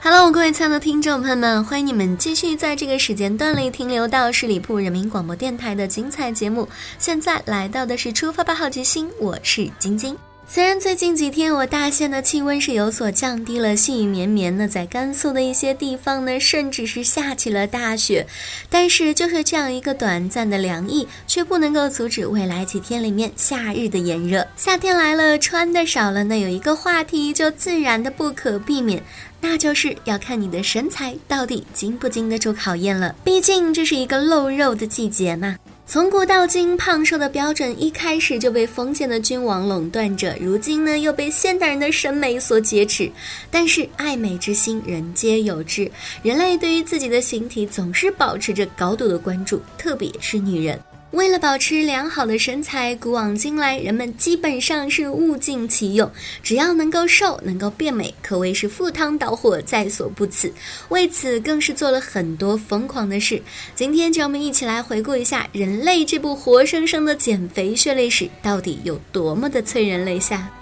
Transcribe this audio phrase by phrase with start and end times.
[0.00, 6.68] Hello，各位亲爱的听众朋友们，欢迎你们继续在这个时间段里停留到十里铺人民广播电台的精彩节目。
[7.00, 10.16] 现在来到的是出发吧好奇心，我是晶晶。
[10.50, 18.26] 虽然最近几天我大县的气温是有所降低了，细雨绵绵的，在甘肃的一些地方呢，甚至是下起了大雪。
[18.70, 24.48] 但是就是这样一个短暂的凉意，却不能够阻止未来几天里面夏日的炎热。
[24.56, 29.02] 夏天来了，穿的少了，那有一个话题就自然的不可避免。
[29.42, 33.14] 那就是要看你的身材到底经不经得住考验了。
[33.22, 35.58] 毕竟这是一个露肉的季节嘛。
[35.90, 43.10] 从古到今，胖瘦的标准一开始就被封建的君王垄断着，如今呢又被现代人的审美所劫持。
[43.50, 45.90] 但是爱美之心，人皆有之。
[46.22, 50.78] 人类对于自己的形体总是保持着高度的关注，特别是女人。
[51.12, 56.10] 为了保持良好的身材，古往今来，人们基本上是物尽其用，
[56.42, 60.52] 只要能够瘦、能够变美，可谓是赴汤蹈火，在所不辞。
[60.90, 63.40] 为此，更是做了很多疯狂的事。
[63.74, 70.57] 今天，就让我们一起来回顾一下人类这部活生生的减肥血泪史，到底有多么的催人泪下。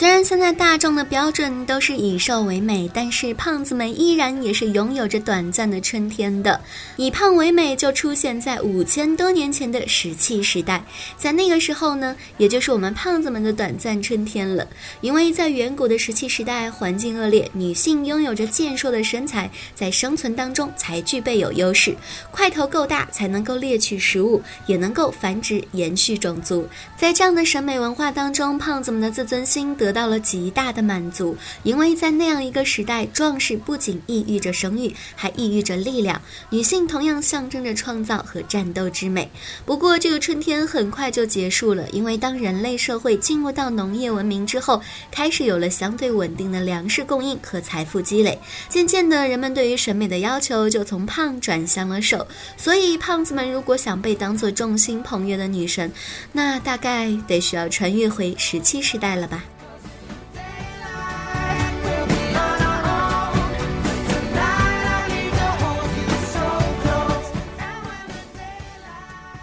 [0.00, 6.58] 虽然现在大众的标准都是以瘦为美，但是胖子们依然也是拥有着短暂的春天的。
[6.96, 10.82] 以胖为美就出现在五千多年前的石器时代，
[11.18, 14.66] 在那个时候呢，也就是我们胖子们的短暂春天了。
[15.02, 21.94] 因为在远古的石器时代，环境恶劣，女性拥有着健硕的身材，在生存当中才具备有优势。
[22.30, 26.66] 块头够大才能够猎取食物，也能够繁殖延续种族。
[26.96, 29.89] 在这样的审美文化当中，胖子们的自尊心得。
[29.90, 36.16] 得到了极大的满足，因为在那样一个时代，壮士不仅意喻着生育，还意喻着力量；
[36.50, 39.28] 女性同样象征着创造和战斗之美。
[39.66, 44.80] 不过，这个春天很快就结束了，因为当人类社会进入到农业文明之后，
[45.10, 52.24] 开始有了相对稳定的粮食供应和财富积累，渐渐的，人们对于审美的要求就从胖转向了瘦。
[52.56, 55.90] 所以，胖子们如果想被当做众星捧月的女神，
[56.30, 59.42] 那大概得需要穿越回石器时代了吧。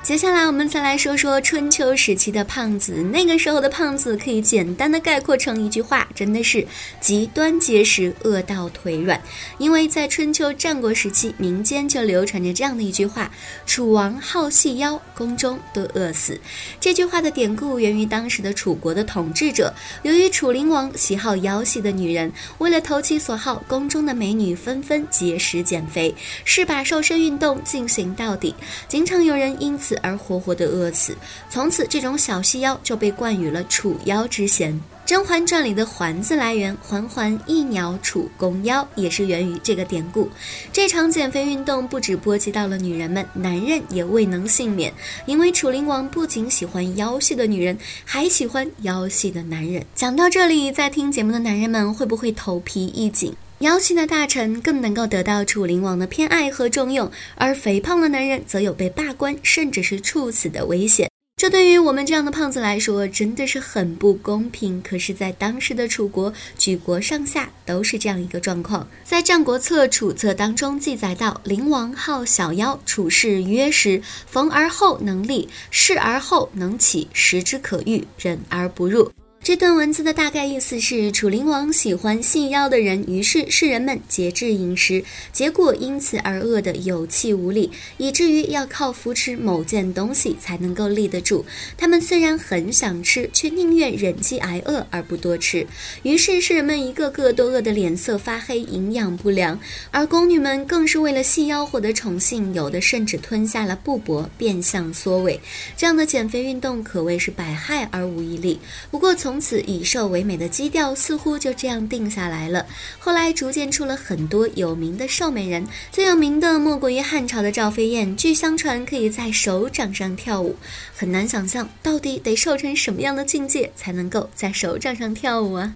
[0.08, 2.94] 接下来，我们再来说说春秋时期的胖子。
[3.12, 6.66] 那个时候的胖子可以简单的概括成一句话，真的是
[7.02, 9.22] 极端节食，饿到腿软。
[9.58, 13.30] 因为在春秋战国时期，民间就流传着这样的一句话
[13.68, 16.40] ：“楚王好细腰，宫中都饿死。”
[16.80, 28.56] 这句话的典故源于当时的楚国的统治者，由于楚灵王喜好腰细的女人，为了投其所好，宫中的美女纷纷节食减肥，是把瘦身运动进行到底，
[28.88, 29.97] 经常有人因此。
[30.02, 31.16] 而活活的饿死，
[31.50, 34.74] 从此这种小细腰就被冠予了楚腰之嫌。
[35.10, 40.30] 《甄嬛传》里的“嬛”字来源，嬛嬛一鸟楚宫腰，也是源于这个典故。
[40.74, 44.94] 这场减肥运动不止波及到了女人们，男人也未能幸免，
[45.26, 49.86] 因为楚灵王不仅喜欢腰细的女人，还喜欢腰细的男人。
[49.96, 53.34] 讲到这里，在听节目的男人们会不会头皮一紧？
[53.60, 61.10] 腰细的大臣更能够得到楚灵王的偏爱和重用，而肥胖的男人则有被罢官甚至是处死的危险。
[61.38, 64.80] 这对于我们这样的胖子来说，真的是很不公平。
[64.84, 68.88] 可是，在当时的楚国，举国上下都是这样一个状况。
[69.04, 79.12] 在《战国策·楚策》当中记载到：“灵王好小腰，处事约时，逢而后能立，事而后能起，食之可欲，忍而不入。”
[79.44, 85.02] 这段文字的大概意思是，楚灵王喜欢细腰的人，于是世人们节制饮食，
[85.32, 91.46] 结果因此而饿得有气无力，以至于要靠扶持某件东西才能够立得住。
[91.78, 95.66] 他们虽然很想吃，却宁愿忍饥挨饿而不多吃。
[96.04, 99.58] 于是世人们一个个都饿得脸色发黑，营养不良。
[99.92, 105.40] 而宫女们更是为了细腰获得宠幸，有的甚至吞下了布帛，变相缩尾。
[105.78, 108.60] 这样的减肥运动可谓是百害而无一利。
[108.92, 112.66] 不过从从此以瘦为美的基调似乎就这样定下来了。
[112.98, 118.16] 后来逐渐出了很多有名的瘦美人，最有名的莫过于汉朝的赵飞燕。
[118.16, 120.56] 据相传可以在手掌上跳舞，
[120.96, 125.76] 很难想象到底得瘦成什么样的境界才能够在手掌上跳舞啊！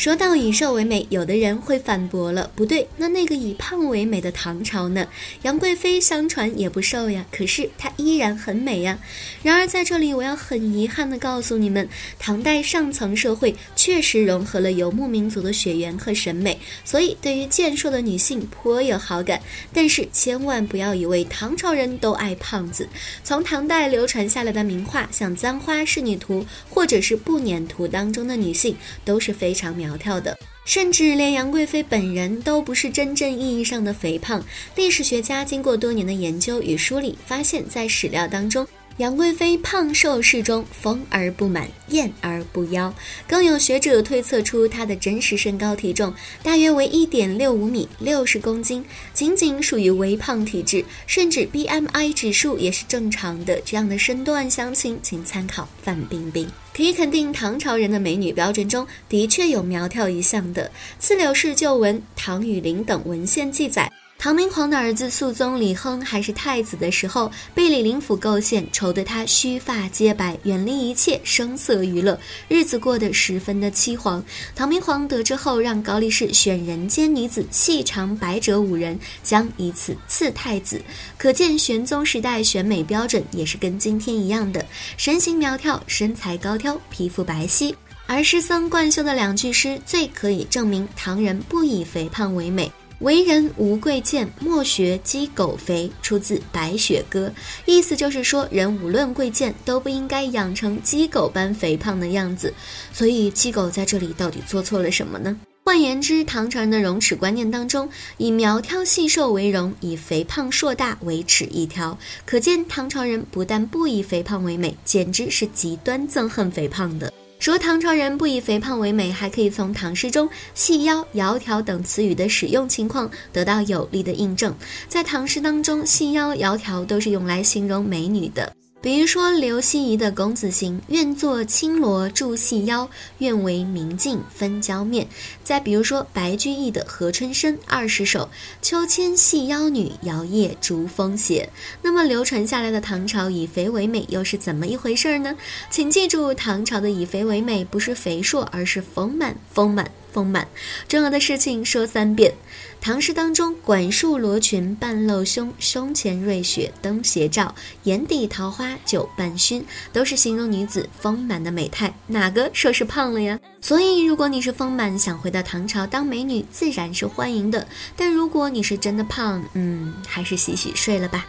[0.00, 5.06] 说到以瘦为美，有的人会反驳了，不对，那那个以胖为美的唐朝呢？
[5.42, 8.98] 杨贵妃相传也不瘦呀，可是她依然很美呀。
[9.42, 11.86] 然而在这里，我要很遗憾地告诉你们，
[12.18, 19.38] 唐代上层社会确实融合了游牧民族的血缘和审美，所以对于健硕的女性颇有好感。
[19.70, 22.88] 但是千万不要以为唐朝人都爱胖子。
[23.22, 28.74] 从唐代流传下来的名画，像《簪花仕女图》或者是《步辇图》当中的女性，
[29.04, 29.89] 都是非常苗。
[29.90, 34.40] 苗条的，甚至连杨贵妃本人都不是真正意义上的肥胖。
[34.76, 38.64] 历史学家经过多年的研究与梳理，发现，在史料当中。
[38.98, 42.92] 杨贵妃胖瘦适中，丰而不满，艳而不妖。
[43.26, 46.12] 更有学者推测出她的真实身高体重
[46.42, 48.84] 大约为一点六五米，六十公斤，
[49.14, 53.60] 仅仅属于微胖体质，甚至 BMI 指数也是正常的。
[53.64, 56.46] 这样的身段详情，请参考范冰冰。
[56.80, 60.70] 可以肯定，唐朝人的美女标准中的确有苗条一项的。
[60.98, 63.92] 刺柳氏旧闻、唐雨林等文献记载。
[64.22, 74.22] 唐明皇的儿子肃宗李亨还是太子的时候，被李林甫构陷，愁得他须发皆白，远离一切声色娱乐，日子过得十分的凄惶。
[74.54, 80.78] 唐明皇得知后，让高力士选人间女子细长百褶五人，将以此赐太子。
[81.16, 84.62] 可见玄宗时代选美标准也是跟今天一样的，
[84.98, 87.74] 身形苗条，身材高挑，皮肤白皙。
[88.06, 92.70] 而诗僧贯休的两句诗，最可以证明唐人不以肥胖为美。
[93.00, 97.28] 为人无贵贱，莫学鸡狗肥，出自《白雪歌》，
[97.64, 102.52] 意思就是说，人无论贵贱，都不应该养成鸡狗般肥胖的样子。
[102.92, 105.34] 所以，鸡狗在这里到底做错了什么呢？
[105.64, 107.88] 换言之，唐朝人的容耻观念当中，
[108.18, 111.96] 以苗条细瘦为荣，以肥胖硕大为耻一条。
[112.26, 117.10] 可见，唐朝人不但不以肥胖为美，简直是极端憎恨肥胖的。
[117.40, 124.54] 说唐朝人不以肥胖为美，还可以从唐诗中“细腰”“窈窕”等词语的使用情况得到有力的印证。
[124.88, 128.54] 在唐诗当中，“细腰”“窈窕”都是用来形容美女的。
[128.82, 132.88] 比如说刘希夷的《公子行》，愿作青罗著细腰，
[133.18, 135.06] 愿为明镜分娇面。
[135.44, 138.20] 再比如说白居易的《何春生二十首》，
[138.62, 141.46] 秋千细腰女，摇曳逐风斜。
[141.82, 145.36] 那么流传下来的唐朝以肥为美又是怎么一回事儿呢？
[145.70, 149.90] 请记住，唐朝的以肥为美不是肥硕，而是丰满，丰满。
[150.12, 150.46] 丰满，
[150.88, 152.34] 重要的事情说三遍。
[152.80, 159.62] 唐诗当中，管束罗裙半露胸，胸前瑞雪灯斜照，眼底桃花酒半醺，
[159.92, 161.94] 都是形容女子丰满的美态。
[162.06, 163.38] 哪个说是胖了呀？
[163.60, 167.66] 所以，如果你是丰满，想回到唐朝当美女，自然是欢迎的。
[167.96, 171.26] 但如果你是真的胖，嗯，还是洗洗睡了吧。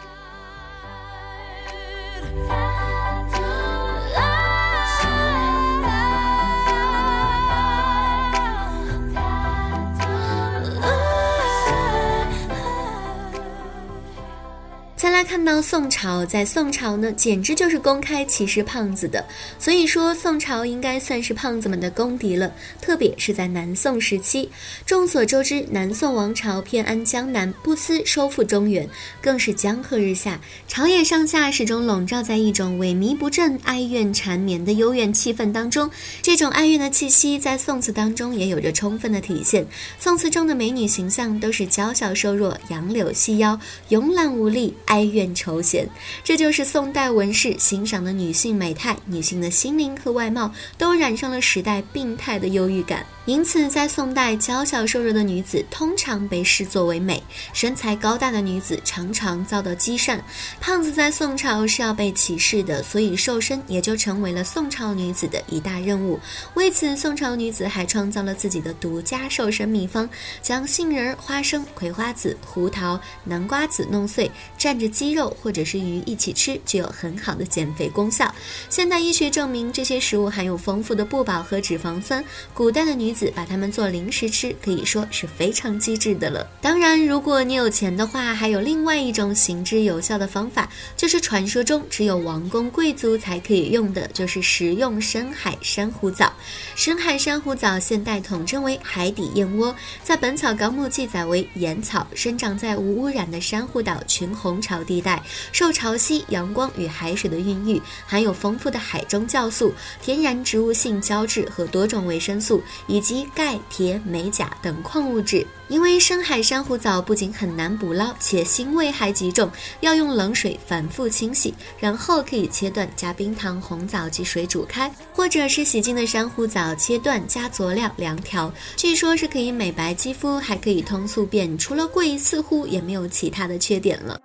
[15.32, 19.24] 看到宋朝，在宋朝呢，简直就是公开歧视胖子的。
[19.58, 22.52] 所以说，宋朝应该算是胖子们的公敌了。
[22.82, 24.50] 特别是在南宋时期，
[24.84, 28.86] 众所周知，南宋王朝偏安江南，不思收复中原，
[29.22, 35.90] 更是江河日下，朝野上下始终笼罩在一种萎靡不振、哀怨缠绵的幽怨气氛当中。
[36.20, 39.66] 这种哀怨的气息，在宋词当中也有着充分的体现。
[39.98, 43.58] 宋词中的美女形象都是娇小瘦弱、杨柳细腰、
[43.88, 45.12] 慵懒无力、哀。
[45.12, 45.88] 怨愁闲，
[46.24, 48.96] 这就是宋代文士欣赏的女性美态。
[49.06, 53.04] 女性的心灵和外貌都染上了时代病态的忧郁感。
[53.24, 60.20] 因此，在宋代，娇小瘦弱的女子通常被视作为美；身材高大的女子常常遭到讥善。
[60.60, 66.18] 胖子在宋朝是要被歧视的，所以瘦身也就成为了宋朝女子的一大任务。
[66.54, 70.10] 为此，宋朝女子还创造了自己的独家瘦身秘方：
[70.42, 78.34] 将杏仁、花生、葵花籽、胡桃、南瓜籽弄碎，蘸着鸡肉或者是鱼一起吃，具有很好的减肥功效。
[78.68, 82.24] 现代医学证明，这些食物含有丰富的不饱和脂肪酸。
[82.52, 86.48] 古代的女子把它们做零食吃，可以说是非常机智的了。
[86.60, 96.32] 当然，如果你有钱的话，还有另外一种行之有效的方法，就是传说中只有王公贵族才可以用的，就是食用深海珊瑚藻。
[96.74, 115.46] 深海珊瑚藻现代统称为海底燕窝，在《本草纲目》记载为盐草，生长在无污染的珊瑚岛群红潮地带，受潮汐、阳光与海水的孕育，含有丰富的海中酵素、天然植物性胶质和多种维生素，以及钙、铁、镁、钾等矿物质。
[115.68, 128.52] 因为深海珊瑚藻不仅很难捕捞，且腥味还极重，要用冷水反复清洗，然后可以切断，加冰糖、红枣及水煮开，或者是洗净的珊瑚藻切断加佐料凉调。
[128.76, 134.20] 据说是可以美白肌肤，还可以通宿便，除了贵，似乎也没有其他的缺点了。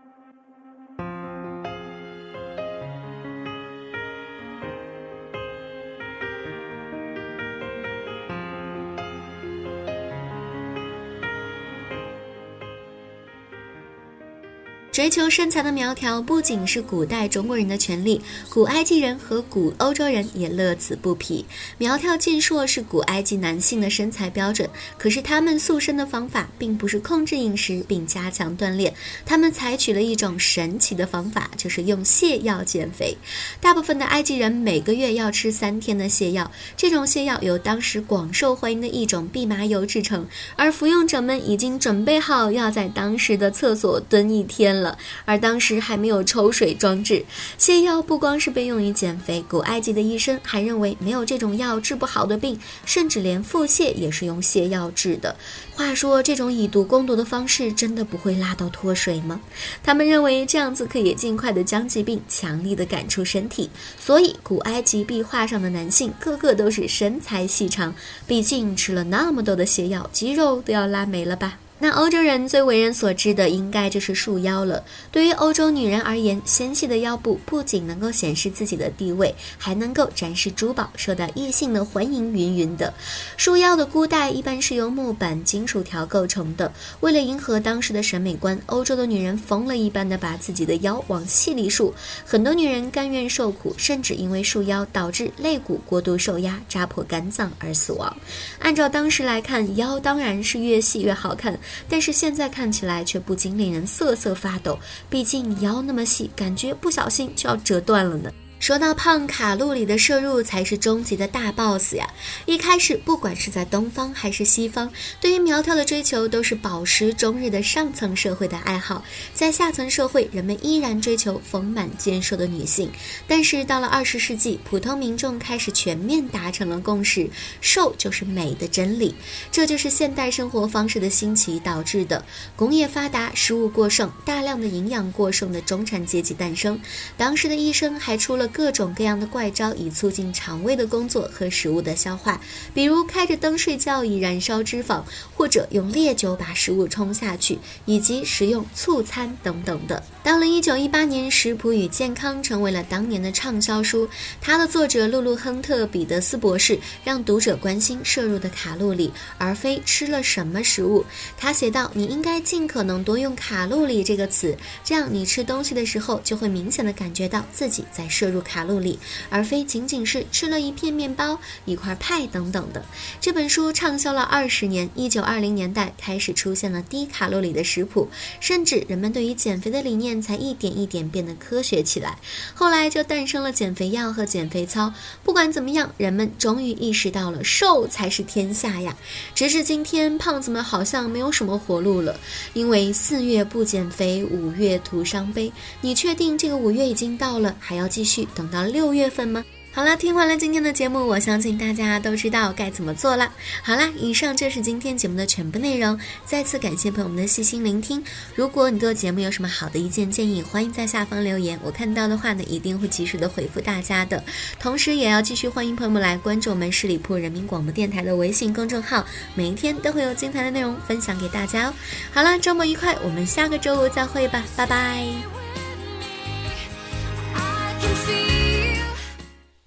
[14.97, 21.45] 追求身材的苗条不仅是古代中国人的权利，古埃及人和古欧洲人也乐此不疲。
[21.77, 28.91] 苗条健硕是古埃及男性的身材标准，可是他们塑身的方法并不是控制饮食并加强锻炼，
[29.23, 33.15] 他们采取了一种神奇的方法，就是用泻药减肥。
[33.61, 40.25] 大部分的埃及人每个月要吃三天的泻药，这种泻药由当时广受欢迎的一种蓖麻油制成，
[40.55, 44.86] 而服用者们已经准备好要在当时的厕所蹲一天了。
[45.25, 47.25] 而当时还没有抽水装置，
[47.57, 55.35] 泻药不光是被用于减肥，古埃及的医生还认为没有这种药治不好的病，甚至连腹泻也是用泻药治的。
[55.75, 59.39] 话说，这种以毒攻毒的方式真的不会拉到脱水吗？
[59.83, 67.93] 他们认为这样子可以尽快的将疾病强力的赶出身体，所以古埃及壁画上的男性个个都是身材细长，
[68.25, 71.59] 毕竟吃了那么多的泻药，肌肉都要拉没了吧。
[71.79, 74.83] 那欧洲人最为人所知的，应该就是束腰了。
[75.11, 82.91] 对于欧洲女人而言，纤细的腰部不仅能够显示自己的地位，还能够展示珠宝，受到异性的欢迎，云云的。
[83.37, 86.73] 束腰的箍带一般是由木板、金属条构成的。
[87.01, 91.93] 为了迎合当时的审美观，欧洲的女人疯了一般的把自己的腰往细里束。
[92.25, 98.17] 很多女人甘愿受苦，甚至因为束腰导致肋骨过度受压，扎破肝脏而死亡。
[98.57, 101.59] 按照当时来看，腰当然是越细越好看。
[101.89, 104.77] 但是现在看起来却不禁令人瑟瑟发抖，
[105.09, 108.31] 毕竟腰那么细，感觉不小心就要折断了呢。
[108.59, 112.09] 说到胖，卡路里的摄入才是终极的大 boss 呀！
[112.47, 119.05] 一开始，不管是在东方还是西方，对于苗条的追求都是饱食终日的上层社会的爱好。
[119.33, 122.91] 在下层社会，人们依然追求丰满健硕的女性。
[123.27, 127.29] 但是到了二十世纪，普通民众开始全面达成了共识：
[127.61, 129.13] 瘦就是美的真理。
[129.51, 132.25] 这就是现代生活方式的兴起导致的。
[132.55, 136.77] 工业发达，食物过剩，大量的营养过剩的中产阶级诞生。
[137.15, 138.46] 当时的医生还出了。
[138.47, 142.39] 各种各样的怪招以促进肠胃的工作和食物的消化，
[142.73, 145.03] 比如开着灯睡觉以燃烧脂肪，
[145.35, 150.01] 或者用烈酒把食物冲下去，以及食用醋餐等等的。
[150.23, 154.07] 到了一九一八年，《食谱与健康》成为了当年的畅销书。
[154.41, 161.05] 它的作者露露·亨特·彼得斯博士让读者关心摄入的卡路里，而非吃了什么食物。
[161.37, 172.85] 他写道：“你应该尽可能多用卡路里这个词，这样你吃东西的时候就会明显的感觉到自己在摄入。”卡路里，而非仅仅是吃了一片面包、一块派等等的。
[173.19, 182.17] 这本书畅销了二十年，一九二零年代开始出现了低卡路里的食谱，甚至人们对于减肥的理念才一点一点变得科学起来。
[182.53, 184.93] 后来就诞生了减肥药和减肥操。
[185.23, 188.95] 不管怎么样，人们终于意识到了瘦才是天下呀！
[189.35, 192.19] 直至今天，胖子们好像没有什么活路了，
[192.53, 195.51] 因为四月不减肥，五月徒伤悲。
[195.81, 198.26] 你确定这个五月已经到了，还要继续？
[198.35, 199.43] 等到六月份吗？
[199.73, 203.31] 好了，听完了今天的节目，我相信大家都知道该怎么做了。
[203.61, 205.99] 好啦，以上就是今天节目的全部内容。
[206.25, 208.03] 再次感谢朋友们的细心聆听。
[208.33, 214.23] 如果你对节目有什么好的意见建议，欢迎在下方留言，我看到的话呢，一定会及时的回复大家的。
[214.59, 219.05] 同时，也要继续欢迎朋友们来关注我们十里铺人民广播电台的微信公众号，
[219.35, 221.73] 每一天都会有精彩的内容分享给大家哦。
[222.11, 225.46] 好了，周末愉快，我们下个周五再会吧，拜拜。